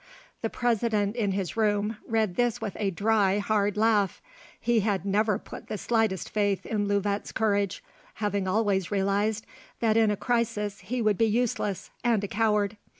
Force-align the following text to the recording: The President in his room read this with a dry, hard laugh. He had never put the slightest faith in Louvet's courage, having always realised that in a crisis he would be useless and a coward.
The 0.41 0.49
President 0.49 1.15
in 1.15 1.33
his 1.33 1.55
room 1.55 1.97
read 2.07 2.35
this 2.35 2.59
with 2.59 2.75
a 2.79 2.89
dry, 2.89 3.37
hard 3.37 3.77
laugh. 3.77 4.19
He 4.59 4.79
had 4.79 5.05
never 5.05 5.37
put 5.37 5.67
the 5.67 5.77
slightest 5.77 6.27
faith 6.27 6.65
in 6.65 6.87
Louvet's 6.87 7.31
courage, 7.31 7.83
having 8.15 8.47
always 8.47 8.89
realised 8.89 9.45
that 9.79 9.97
in 9.97 10.09
a 10.09 10.17
crisis 10.17 10.79
he 10.79 11.03
would 11.03 11.19
be 11.19 11.27
useless 11.27 11.91
and 12.03 12.23
a 12.23 12.27
coward. 12.27 12.77